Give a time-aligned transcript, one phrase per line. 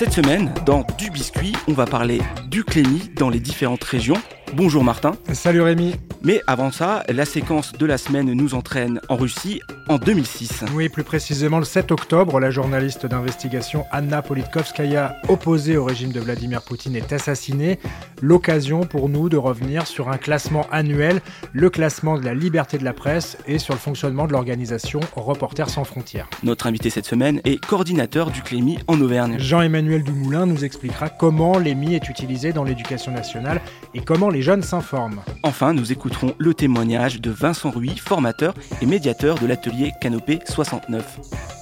[0.00, 4.16] Cette semaine, dans Du Biscuit, on va parler du clémy dans les différentes régions.
[4.54, 5.12] Bonjour Martin.
[5.34, 5.94] Salut Rémi.
[6.22, 10.64] Mais avant ça, la séquence de la semaine nous entraîne en Russie en 2006.
[10.74, 16.20] Oui, plus précisément le 7 octobre, la journaliste d'investigation Anna Politkovskaya, opposée au régime de
[16.20, 17.78] Vladimir Poutine, est assassinée.
[18.20, 21.22] L'occasion pour nous de revenir sur un classement annuel,
[21.54, 25.70] le classement de la liberté de la presse et sur le fonctionnement de l'organisation Reporters
[25.70, 26.28] sans frontières.
[26.42, 29.38] Notre invité cette semaine est coordinateur du Clémy en Auvergne.
[29.38, 33.62] Jean-Emmanuel Dumoulin nous expliquera comment l'EMI est utilisé dans l'éducation nationale
[33.94, 35.22] et comment les jeunes s'informent.
[35.42, 41.59] Enfin, nous écouterons le témoignage de Vincent Ruy, formateur et médiateur de l'atelier Canopé 69.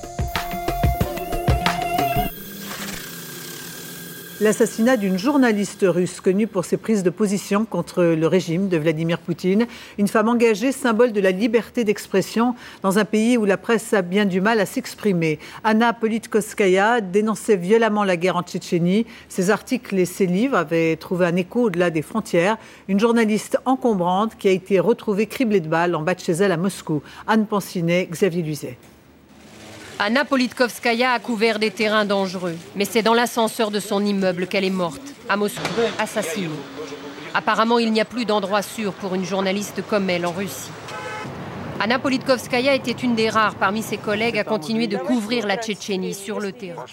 [4.41, 9.19] L'assassinat d'une journaliste russe connue pour ses prises de position contre le régime de Vladimir
[9.19, 9.67] Poutine,
[9.99, 14.03] une femme engagée, symbole de la liberté d'expression dans un pays où la presse a
[14.03, 15.41] bien du mal à s'exprimer.
[15.65, 19.07] Anna Politkovskaya dénonçait violemment la guerre en Tchétchénie.
[19.29, 22.59] Ses articles et ses livres avaient trouvé un écho au-delà des frontières.
[22.87, 26.53] Une journaliste encombrante qui a été retrouvée criblée de balles en bas de chez elle
[26.53, 27.03] à Moscou.
[27.27, 28.79] Anne Pensinet, Xavier Luzet.
[30.01, 34.65] Anna Politkovskaya a couvert des terrains dangereux, mais c'est dans l'ascenseur de son immeuble qu'elle
[34.65, 36.49] est morte, à Moscou, assassinée.
[37.35, 40.71] Apparemment, il n'y a plus d'endroit sûr pour une journaliste comme elle en Russie.
[41.81, 46.15] Anna Politkovskaya était une des rares parmi ses collègues à continuer de couvrir la Tchétchénie
[46.15, 46.87] sur le terrain.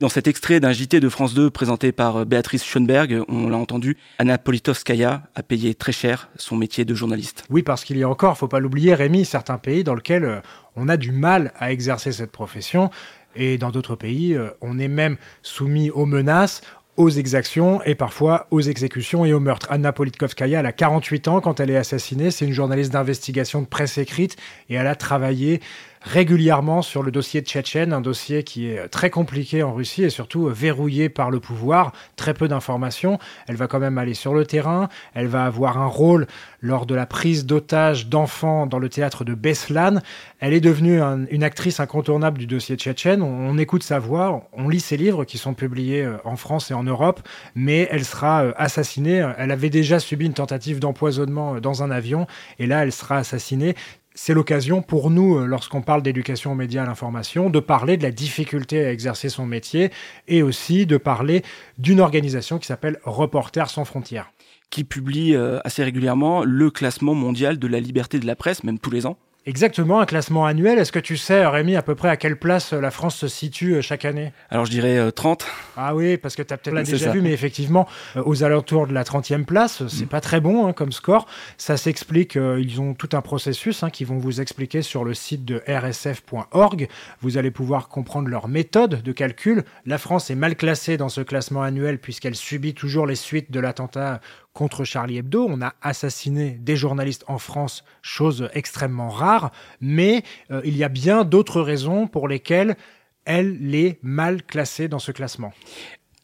[0.00, 3.98] Dans cet extrait d'un JT de France 2 présenté par Béatrice Schoenberg, on l'a entendu,
[4.18, 7.44] Anna Politkovskaya a payé très cher son métier de journaliste.
[7.50, 10.40] Oui, parce qu'il y a encore, faut pas l'oublier, Rémi, certains pays dans lesquels euh,
[10.74, 12.88] on a du mal à exercer cette profession.
[13.36, 16.62] Et dans d'autres pays, euh, on est même soumis aux menaces,
[16.96, 19.66] aux exactions et parfois aux exécutions et aux meurtres.
[19.70, 22.30] Anna Politkovskaya, elle a 48 ans quand elle est assassinée.
[22.30, 24.36] C'est une journaliste d'investigation de presse écrite
[24.70, 25.60] et elle a travaillé
[26.02, 30.46] régulièrement sur le dossier tchétchène, un dossier qui est très compliqué en Russie et surtout
[30.46, 33.18] verrouillé par le pouvoir, très peu d'informations.
[33.46, 36.26] Elle va quand même aller sur le terrain, elle va avoir un rôle
[36.62, 40.00] lors de la prise d'otages d'enfants dans le théâtre de Beslan.
[40.38, 44.48] Elle est devenue un, une actrice incontournable du dossier tchétchène, on, on, écoute sa voix,
[44.52, 47.20] on lit ses livres qui sont publiés euh, en France et en Europe,
[47.54, 49.26] mais elle sera euh, assassinée.
[49.38, 52.26] Elle avait déjà subi une tentative d'empoisonnement euh, dans un avion
[52.58, 53.74] et là elle sera assassinée
[54.22, 58.10] c'est l'occasion pour nous, lorsqu'on parle d'éducation aux médias à l'information, de parler de la
[58.10, 59.90] difficulté à exercer son métier
[60.28, 61.42] et aussi de parler
[61.78, 64.30] d'une organisation qui s'appelle Reporters sans frontières.
[64.68, 68.90] Qui publie assez régulièrement le classement mondial de la liberté de la presse, même tous
[68.90, 69.16] les ans.
[69.46, 70.78] Exactement, un classement annuel.
[70.78, 73.80] Est-ce que tu sais, Rémi, à peu près à quelle place la France se situe
[73.80, 74.32] chaque année?
[74.50, 75.46] Alors je dirais euh, 30.
[75.78, 77.10] Ah oui, parce que tu as peut-être déjà ça.
[77.10, 80.08] vu, mais effectivement, euh, aux alentours de la 30e place, c'est mmh.
[80.08, 81.26] pas très bon hein, comme score.
[81.56, 85.14] Ça s'explique, euh, ils ont tout un processus hein, qui vont vous expliquer sur le
[85.14, 86.88] site de rsf.org.
[87.22, 89.64] Vous allez pouvoir comprendre leur méthode de calcul.
[89.86, 93.58] La France est mal classée dans ce classement annuel puisqu'elle subit toujours les suites de
[93.58, 94.20] l'attentat
[94.52, 95.46] contre Charlie Hebdo.
[95.48, 99.50] On a assassiné des journalistes en France, chose extrêmement rare,
[99.80, 102.76] mais euh, il y a bien d'autres raisons pour lesquelles
[103.24, 105.52] elle est mal classée dans ce classement.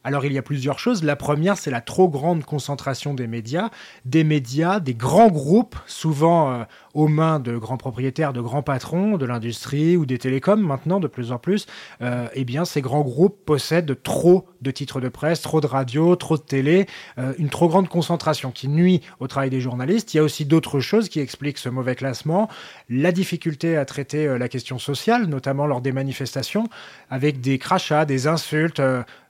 [0.06, 1.02] Alors il y a plusieurs choses.
[1.02, 3.70] La première, c'est la trop grande concentration des médias,
[4.04, 6.62] des médias, des grands groupes, souvent euh,
[6.94, 11.08] aux mains de grands propriétaires, de grands patrons de l'industrie ou des télécoms maintenant de
[11.08, 11.66] plus en plus.
[12.02, 16.14] Euh, eh bien, ces grands groupes possèdent trop de titres de presse, trop de radio,
[16.14, 16.86] trop de télé,
[17.18, 20.14] euh, une trop grande concentration qui nuit au travail des journalistes.
[20.14, 22.48] Il y a aussi d'autres choses qui expliquent ce mauvais classement.
[22.88, 26.68] La difficulté à traiter la question sociale, notamment lors des manifestations,
[27.10, 28.80] avec des crachats, des insultes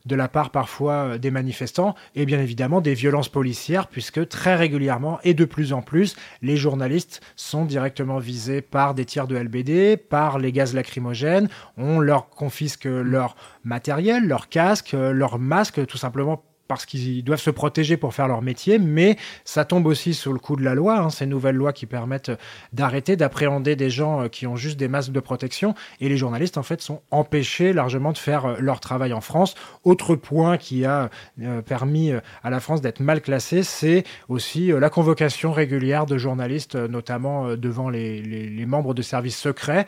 [0.06, 5.18] de la part parfois des manifestants et bien évidemment des violences policières puisque très régulièrement
[5.24, 9.96] et de plus en plus les journalistes sont directement visés par des tirs de LBD,
[9.96, 16.42] par les gaz lacrymogènes, on leur confisque leur matériel, leur casque, leur masque tout simplement
[16.68, 20.38] parce qu'ils doivent se protéger pour faire leur métier, mais ça tombe aussi sous le
[20.38, 22.32] coup de la loi, hein, ces nouvelles lois qui permettent
[22.72, 26.58] d'arrêter, d'appréhender des gens euh, qui ont juste des masques de protection, et les journalistes
[26.58, 29.54] en fait sont empêchés largement de faire euh, leur travail en France.
[29.84, 31.10] Autre point qui a
[31.42, 36.76] euh, permis à la France d'être mal classée, c'est aussi la convocation régulière de journalistes,
[36.76, 39.86] notamment devant les, membres de services secrets.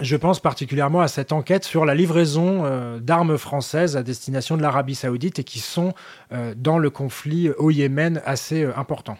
[0.00, 4.94] Je pense particulièrement à cette enquête sur la livraison d'armes françaises à destination de l'Arabie
[4.94, 5.92] saoudite et qui sont
[6.56, 9.16] dans le conflit au Yémen assez important.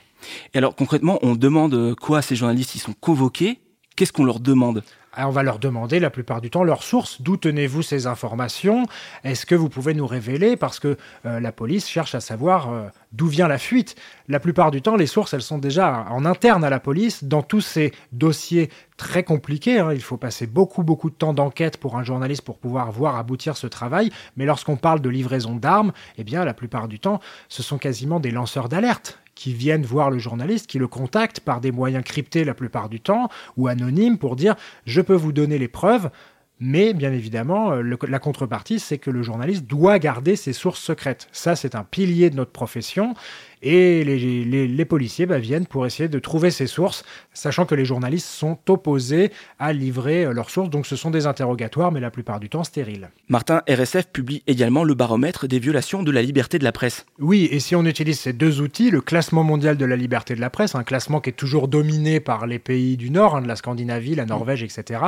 [0.54, 3.60] Et alors concrètement, on demande quoi à ces journalistes Ils sont convoqués?
[3.96, 4.82] Qu'est-ce qu'on leur demande?
[5.16, 7.20] On va leur demander la plupart du temps leur source.
[7.22, 8.86] D'où tenez-vous ces informations?
[9.24, 10.56] Est-ce que vous pouvez nous révéler?
[10.56, 10.96] Parce que
[11.26, 13.96] euh, la police cherche à savoir euh, d'où vient la fuite.
[14.28, 17.24] La plupart du temps, les sources, elles sont déjà en interne à la police.
[17.24, 19.92] Dans tous ces dossiers très compliqués, hein.
[19.92, 23.56] il faut passer beaucoup, beaucoup de temps d'enquête pour un journaliste pour pouvoir voir aboutir
[23.56, 24.10] ce travail.
[24.36, 28.20] Mais lorsqu'on parle de livraison d'armes, eh bien, la plupart du temps, ce sont quasiment
[28.20, 32.42] des lanceurs d'alerte qui viennent voir le journaliste, qui le contactent par des moyens cryptés
[32.42, 36.10] la plupart du temps, ou anonymes, pour dire je peux vous donner les preuves,
[36.58, 41.28] mais bien évidemment, euh, la contrepartie, c'est que le journaliste doit garder ses sources secrètes.
[41.30, 43.14] Ça, c'est un pilier de notre profession.
[43.62, 48.28] Et les, policiers bah, viennent pour essayer de trouver ces sources, sachant que les journalistes
[48.28, 50.70] sont opposés à livrer euh, leurs sources.
[50.70, 53.10] Donc ce sont des interrogatoires, mais la plupart du temps stériles.
[53.28, 57.06] Martin, RSF publie également le baromètre des violations de la liberté de la presse.
[57.18, 60.40] Oui, et si on utilise ces deux outils, le classement mondial de la liberté de
[60.40, 63.48] la presse, un classement qui est toujours dominé par les pays du Nord, hein, de
[63.48, 65.00] la Scandinavie, la Norvège, etc.,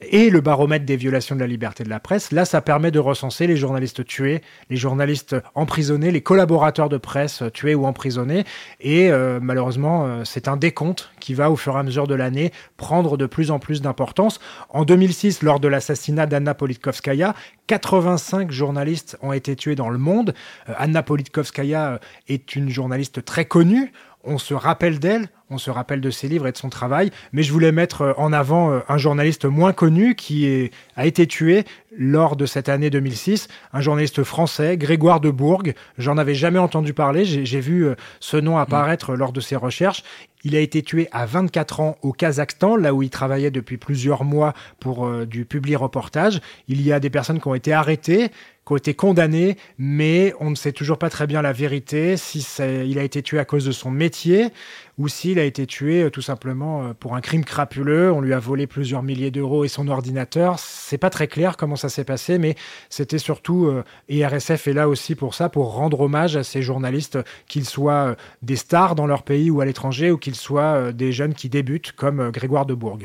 [0.00, 2.98] et le baromètre des violations de la liberté de la presse, là, ça permet de
[2.98, 7.86] recenser les journalistes tués, les journalistes emprisonnés, les collaborateurs de presse tués ou
[8.80, 12.14] Et euh, malheureusement, euh, c'est un décompte qui va, au fur et à mesure de
[12.14, 14.40] l'année, prendre de plus en plus d'importance.
[14.70, 17.34] En 2006, lors de l'assassinat d'Anna Politkovskaya,
[17.66, 20.34] 85 journalistes ont été tués dans le monde.
[20.68, 23.92] Euh, Anna Politkovskaya est une journaliste très connue
[24.28, 27.42] on se rappelle d'elle, on se rappelle de ses livres et de son travail, mais
[27.42, 31.64] je voulais mettre euh, en avant euh, un journaliste moins connu qui a été tué
[31.96, 35.62] lors de cette année 2006, un journaliste français, Grégoire de Bourg.
[35.96, 40.04] J'en avais jamais entendu parler, j'ai vu euh, ce nom apparaître lors de ses recherches.
[40.44, 44.22] Il a été tué à 24 ans au Kazakhstan, là où il travaillait depuis plusieurs
[44.22, 46.40] mois pour du public reportage.
[46.68, 48.30] Il y a des personnes qui ont été arrêtées,
[48.68, 52.46] qui été condamnées, mais on ne sait toujours pas très bien la vérité, si
[52.86, 54.52] il a été tué à cause de son métier
[54.98, 58.12] ou s'il a été tué euh, tout simplement euh, pour un crime crapuleux.
[58.12, 60.58] On lui a volé plusieurs milliers d'euros et son ordinateur.
[60.58, 62.56] C'est pas très clair comment ça s'est passé, mais
[62.90, 66.62] c'était surtout, euh, et RSF est là aussi pour ça, pour rendre hommage à ces
[66.62, 71.12] journalistes, qu'ils soient des stars dans leur pays ou à l'étranger, ou qu'ils soient des
[71.12, 72.98] jeunes qui débutent comme Grégoire de Bourg.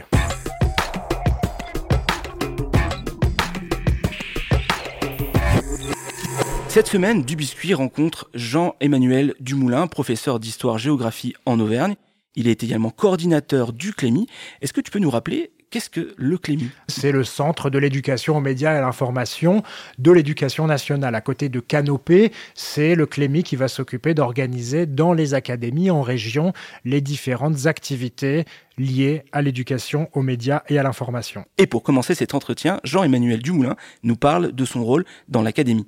[6.73, 11.93] Cette semaine, Dubiscuit rencontre Jean-Emmanuel Dumoulin, professeur d'histoire-géographie en Auvergne.
[12.35, 14.25] Il est également coordinateur du Clémy.
[14.59, 16.71] Est-ce que tu peux nous rappeler Qu'est-ce que le Clémy?
[16.87, 19.61] C'est le centre de l'éducation aux médias et à l'information
[19.99, 21.13] de l'éducation nationale.
[21.13, 26.01] À côté de Canopée, c'est le Clémy qui va s'occuper d'organiser dans les académies en
[26.01, 26.53] région
[26.85, 28.45] les différentes activités
[28.79, 31.45] liées à l'éducation aux médias et à l'information.
[31.59, 35.85] Et pour commencer cet entretien, Jean-Emmanuel Dumoulin nous parle de son rôle dans l'académie.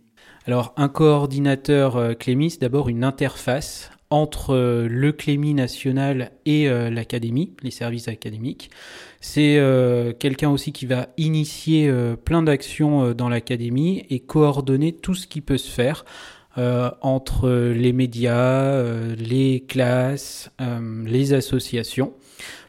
[0.47, 6.69] Alors un coordinateur euh, Clémy, c'est d'abord une interface entre euh, le Clémy national et
[6.69, 8.69] euh, l'académie, les services académiques.
[9.21, 9.59] C'est
[10.19, 11.91] quelqu'un aussi qui va initier
[12.25, 16.05] plein d'actions dans l'académie et coordonner tout ce qui peut se faire
[16.55, 18.83] entre les médias,
[19.15, 20.51] les classes,
[21.07, 22.13] les associations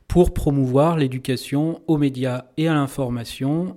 [0.08, 3.76] pour promouvoir l'éducation aux médias et à l'information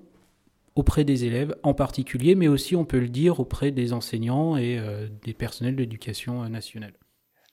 [0.79, 4.79] auprès des élèves en particulier, mais aussi, on peut le dire, auprès des enseignants et
[4.79, 6.93] euh, des personnels d'éducation euh, nationale.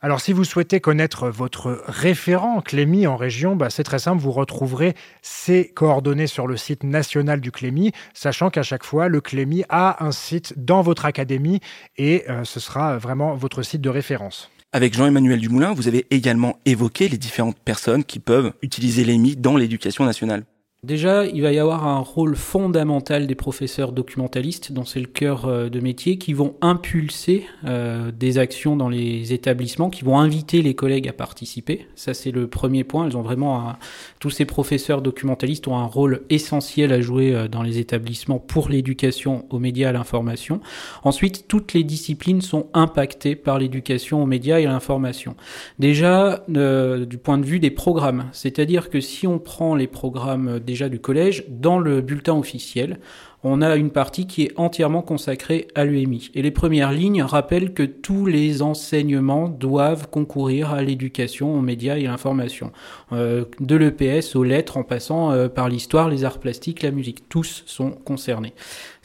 [0.00, 4.30] Alors si vous souhaitez connaître votre référent Clémy en région, bah, c'est très simple, vous
[4.30, 9.64] retrouverez ses coordonnées sur le site national du Clémy, sachant qu'à chaque fois, le Clémy
[9.70, 11.60] a un site dans votre académie
[11.96, 14.50] et euh, ce sera vraiment votre site de référence.
[14.72, 19.56] Avec Jean-Emmanuel Dumoulin, vous avez également évoqué les différentes personnes qui peuvent utiliser l'EMI dans
[19.56, 20.44] l'éducation nationale.
[20.86, 25.46] Déjà, il va y avoir un rôle fondamental des professeurs documentalistes, dont c'est le cœur
[25.46, 30.62] euh, de métier, qui vont impulser euh, des actions dans les établissements, qui vont inviter
[30.62, 31.88] les collègues à participer.
[31.96, 33.12] Ça, c'est le premier point.
[33.16, 33.72] Ont vraiment
[34.20, 38.68] tous ces professeurs documentalistes ont un rôle essentiel à jouer euh, dans les établissements pour
[38.68, 40.60] l'éducation aux médias et à l'information.
[41.02, 45.34] Ensuite, toutes les disciplines sont impactées par l'éducation aux médias et à l'information.
[45.80, 50.75] Déjà, du point de vue des programmes, c'est-à-dire que si on prend les programmes des
[50.88, 52.98] du collège dans le bulletin officiel
[53.48, 56.30] on a une partie qui est entièrement consacrée à l'UMI.
[56.34, 61.96] Et les premières lignes rappellent que tous les enseignements doivent concourir à l'éducation, aux médias
[61.96, 62.72] et à l'information.
[63.12, 67.28] Euh, de l'EPS aux lettres, en passant euh, par l'histoire, les arts plastiques, la musique.
[67.28, 68.52] Tous sont concernés.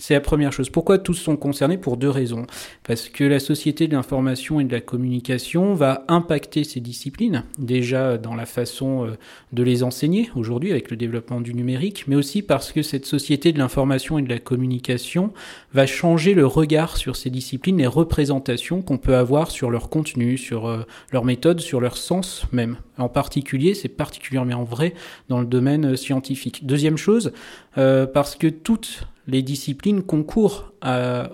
[0.01, 0.71] C'est la première chose.
[0.71, 2.47] Pourquoi tous sont concernés Pour deux raisons.
[2.87, 8.17] Parce que la société de l'information et de la communication va impacter ces disciplines, déjà
[8.17, 9.11] dans la façon euh,
[9.53, 13.51] de les enseigner aujourd'hui avec le développement du numérique, mais aussi parce que cette société
[13.51, 15.33] de l'information et de la communication
[15.71, 20.35] va changer le regard sur ces disciplines, les représentations qu'on peut avoir sur leur contenu,
[20.35, 22.77] sur euh, leur méthode, sur leur sens même.
[22.97, 24.95] En particulier, c'est particulièrement vrai
[25.29, 26.65] dans le domaine scientifique.
[26.65, 27.31] Deuxième chose,
[27.75, 30.73] parce que toutes les disciplines concourent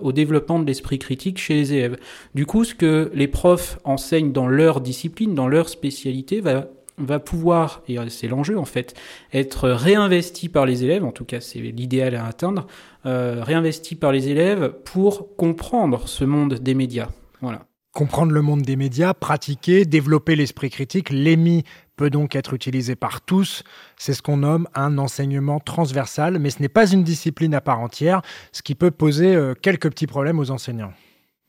[0.02, 1.96] au développement de l'esprit critique chez les élèves.
[2.34, 6.66] Du coup, ce que les profs enseignent dans leur discipline, dans leur spécialité, va
[6.98, 8.94] va pouvoir, et c'est l'enjeu en fait,
[9.32, 12.66] être réinvesti par les élèves, en tout cas c'est l'idéal à atteindre,
[13.06, 17.08] euh, réinvesti par les élèves pour comprendre ce monde des médias.
[17.40, 17.67] Voilà.
[17.92, 21.64] Comprendre le monde des médias, pratiquer, développer l'esprit critique, l'EMI
[21.96, 23.64] peut donc être utilisé par tous.
[23.96, 27.80] C'est ce qu'on nomme un enseignement transversal, mais ce n'est pas une discipline à part
[27.80, 30.92] entière, ce qui peut poser euh, quelques petits problèmes aux enseignants.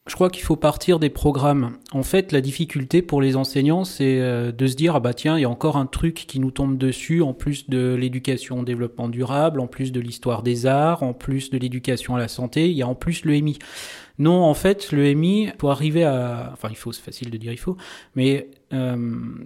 [0.10, 1.78] Je crois qu'il faut partir des programmes.
[1.92, 5.38] En fait, la difficulté pour les enseignants, c'est euh, de se dire ah bah tiens,
[5.38, 8.64] il y a encore un truc qui nous tombe dessus en plus de l'éducation au
[8.64, 12.72] développement durable, en plus de l'histoire des arts, en plus de l'éducation à la santé,
[12.72, 13.60] il y a en plus le MI.
[14.20, 16.50] Non, en fait, le MI, pour arriver à...
[16.54, 17.78] Enfin, il faut, c'est facile de dire il faut,
[18.16, 18.96] mais euh,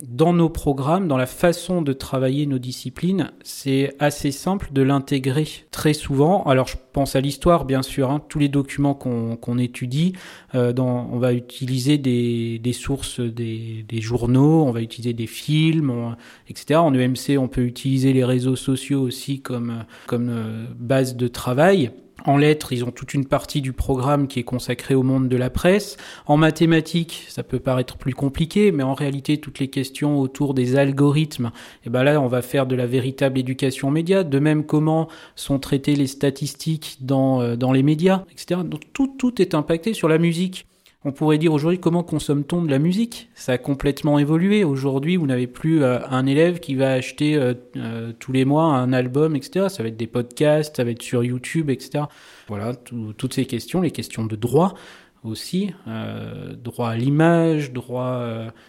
[0.05, 5.47] dans nos programmes, dans la façon de travailler nos disciplines, c'est assez simple de l'intégrer
[5.71, 6.43] très souvent.
[6.43, 10.13] Alors, je pense à l'histoire, bien sûr, hein, tous les documents qu'on étudie,
[10.55, 15.27] euh, dans, on va utiliser des, des sources, des, des, journaux, on va utiliser des
[15.27, 16.15] films,
[16.49, 16.79] etc.
[16.79, 21.91] En EMC, on peut utiliser les réseaux sociaux aussi comme, comme euh, base de travail.
[22.25, 25.35] En lettres, ils ont toute une partie du programme qui est consacrée au monde de
[25.35, 25.97] la presse.
[26.25, 30.77] En mathématiques, ça peut paraître plus compliqué, mais en réalité, toutes les questions autour des
[30.77, 31.51] algorithmes,
[31.83, 34.23] et eh ben là, on va faire de la véritable éducation média.
[34.23, 38.61] De même, comment sont traitées les statistiques dans, euh, dans les médias, etc.
[38.63, 40.65] Donc tout, tout est impacté sur la musique.
[41.05, 43.29] On pourrait dire aujourd'hui comment consomme-t-on de la musique?
[43.35, 44.63] Ça a complètement évolué.
[44.63, 48.63] Aujourd'hui, vous n'avez plus euh, un élève qui va acheter euh, euh, tous les mois
[48.63, 49.67] un album, etc.
[49.67, 52.05] Ça va être des podcasts, ça va être sur YouTube, etc.
[52.47, 54.75] Voilà, toutes ces questions, les questions de droit
[55.25, 55.73] aussi,
[56.61, 58.21] droit à l'image, droit,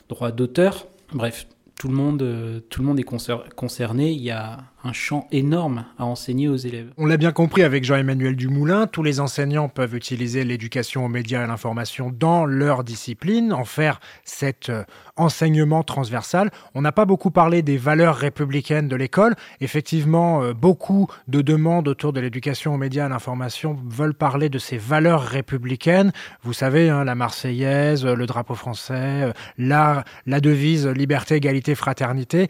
[0.09, 0.87] droit d'auteur.
[1.13, 4.13] Bref, tout le monde, tout le monde est concerné.
[4.13, 6.93] Il y a un champ énorme à enseigner aux élèves.
[6.99, 11.41] On l'a bien compris avec Jean-Emmanuel Dumoulin, tous les enseignants peuvent utiliser l'éducation aux médias
[11.41, 14.85] et à l'information dans leur discipline, en faire cet euh,
[15.17, 16.51] enseignement transversal.
[16.75, 19.35] On n'a pas beaucoup parlé des valeurs républicaines de l'école.
[19.61, 24.51] Effectivement, euh, beaucoup de demandes autour de l'éducation aux médias et à l'information veulent parler
[24.51, 26.13] de ces valeurs républicaines.
[26.43, 32.49] Vous savez, hein, la Marseillaise, le drapeau français, euh, la, la devise liberté, égalité, fraternité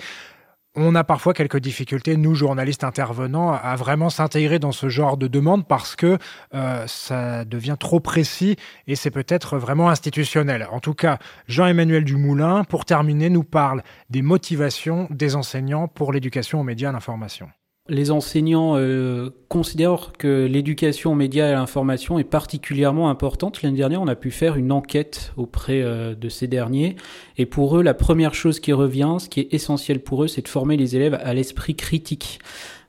[0.76, 5.28] on a parfois quelques difficultés, nous journalistes intervenants, à vraiment s'intégrer dans ce genre de
[5.28, 6.18] demande parce que
[6.54, 10.66] euh, ça devient trop précis et c'est peut-être vraiment institutionnel.
[10.70, 16.60] En tout cas, Jean-Emmanuel Dumoulin, pour terminer, nous parle des motivations des enseignants pour l'éducation
[16.60, 17.48] aux médias et à l'information.
[17.90, 23.60] Les enseignants euh, considèrent que l'éducation aux médias et à l'information est particulièrement importante.
[23.60, 26.96] L'année dernière, on a pu faire une enquête auprès euh, de ces derniers.
[27.36, 30.40] Et pour eux, la première chose qui revient, ce qui est essentiel pour eux, c'est
[30.40, 32.38] de former les élèves à l'esprit critique.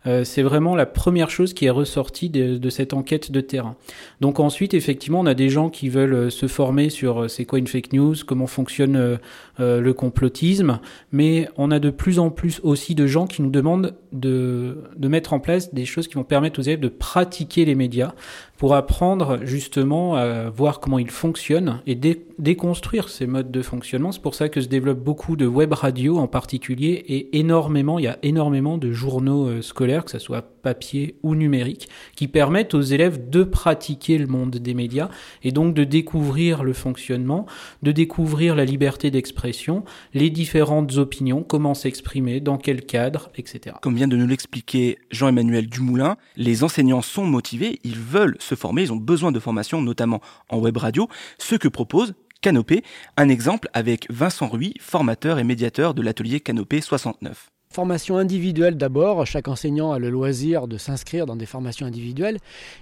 [0.08, 3.76] Euh, c'est vraiment la première chose qui est ressortie de, cette enquête de terrain.
[4.22, 7.46] Donc ensuite, effectivement, on a des gens qui veulent euh, se former sur euh, c'est
[7.46, 9.20] quoi une fake news, comment fonctionne
[9.58, 10.80] le complotisme,
[11.12, 15.08] mais on a de plus en plus aussi de gens qui nous demandent de, de
[15.08, 18.14] mettre en place des choses qui vont permettre aux élèves de pratiquer les médias
[18.58, 21.96] pour apprendre justement à voir comment ils fonctionnent et
[22.40, 24.12] déconstruire ces modes de fonctionnement.
[24.12, 28.06] C'est pour ça que se développe beaucoup de web radio en particulier et énormément, il
[28.06, 32.82] y a énormément de journaux scolaires que ce soit papier ou numérique, qui permettent aux
[32.82, 35.10] élèves de pratiquer le monde des médias
[35.44, 37.46] et donc de découvrir le fonctionnement,
[37.84, 39.84] de découvrir la liberté d'expression,
[40.16, 43.76] les différentes opinions, comment s'exprimer, dans quel cadre, etc.
[43.84, 48.82] Comme vient de nous l'expliquer Jean-Emmanuel Dumoulin, les enseignants sont motivés, ils veulent se former,
[48.82, 50.20] ils ont besoin de formation, notamment
[50.50, 51.08] en web radio,
[51.38, 52.84] ce que propose Canopé,
[53.18, 57.52] un exemple avec Vincent Ruy, formateur et médiateur de l'atelier Canopé 69.
[57.76, 62.38] Formation individuelle d'abord, chaque enseignant a le loisir de s'inscrire dans des formations individuelles,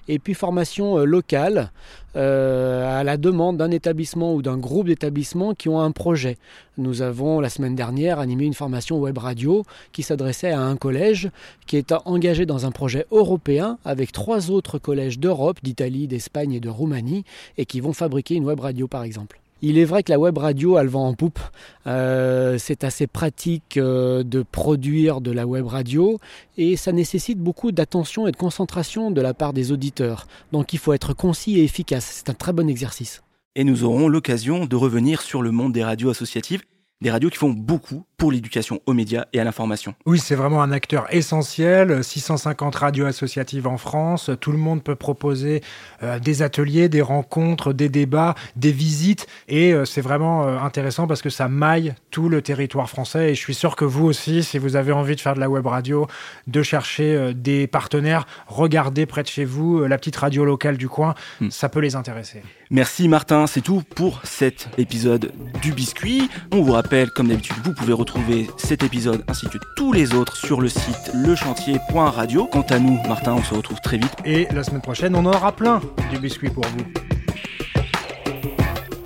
[0.08, 1.72] et puis formation euh, locale
[2.16, 6.38] euh, à la demande d'un établissement ou d'un groupe d'établissements qui ont un projet.
[6.78, 11.32] Nous avons la semaine dernière animé une formation web radio qui s'adressait à un collège
[11.66, 16.60] qui est engagé dans un projet européen avec trois autres collèges d'Europe, d'Italie, d'Espagne et
[16.60, 17.26] de Roumanie,
[17.58, 19.43] et qui vont fabriquer une web radio par exemple.
[19.66, 21.40] Il est vrai que la web radio a le vent en poupe.
[21.88, 26.20] Euh, c'est assez pratique euh, de produire de la web radio
[26.58, 30.28] et ça nécessite beaucoup d'attention et de concentration de la part des auditeurs.
[30.52, 32.12] Donc il faut être concis et efficace.
[32.12, 33.22] C'est un très bon exercice.
[33.56, 36.64] Et nous aurons l'occasion de revenir sur le monde des radios associatives,
[37.00, 39.96] des radios qui font beaucoup pour l'éducation aux médias et à l'information.
[40.06, 42.02] Oui, c'est vraiment un acteur essentiel.
[42.02, 44.32] 650 radios associatives en France.
[44.40, 45.62] Tout le monde peut proposer
[46.04, 49.28] euh, des ateliers, des rencontres, des débats, des visites.
[49.50, 53.32] Et euh, c'est vraiment euh, intéressant parce que ça maille tout le territoire français.
[53.32, 55.50] Et je suis sûr que vous aussi, si vous avez envie de faire de la
[55.50, 56.08] web radio,
[56.48, 61.14] de chercher des partenaires, regardez près de chez vous la petite radio locale du coin.
[61.42, 61.50] Hmm.
[61.50, 62.42] Ça peut les intéresser.
[62.70, 66.30] Merci Martin, c'est tout pour cet épisode du biscuit.
[66.54, 68.13] On vous rappelle, comme d'habitude, vous pouvez retrouver
[68.58, 72.48] cet épisode ainsi que tous les autres sur le site lechantier.radio.
[72.52, 74.16] Quant à nous, Martin, on se retrouve très vite.
[74.26, 76.86] Et la semaine prochaine, on en aura plein du biscuit pour vous.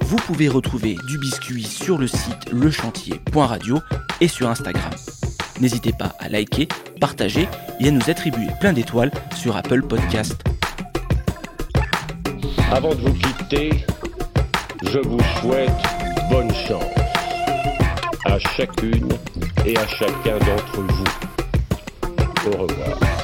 [0.02, 3.80] Vous pouvez retrouver du biscuit sur le site lechantier.radio
[4.22, 4.92] et sur Instagram.
[5.60, 6.68] N'hésitez pas à liker,
[7.00, 7.48] partager
[7.80, 10.42] et à nous attribuer plein d'étoiles sur Apple Podcast.
[12.72, 13.86] Avant de vous quitter,
[14.84, 15.72] je vous souhaite
[16.30, 16.97] bonne chance
[18.40, 19.10] chacune
[19.66, 21.04] et à chacun d'entre vous.
[22.48, 23.17] Au revoir.